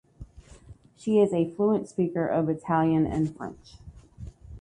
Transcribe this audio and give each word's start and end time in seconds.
She 0.97 1.19
is 1.19 1.31
a 1.31 1.51
fluent 1.53 1.87
speaker 1.87 2.25
of 2.25 2.49
Italian 2.49 3.05
and 3.05 3.37
French. 3.37 3.75